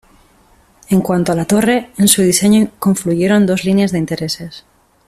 En 0.89 0.99
cuanto 0.99 1.31
a 1.31 1.35
la 1.35 1.45
torre, 1.45 1.91
en 1.99 2.07
su 2.07 2.23
diseño 2.23 2.69
confluyeron 2.79 3.45
dos 3.45 3.63
líneas 3.65 3.91
de 3.91 3.99
intereses. 3.99 4.65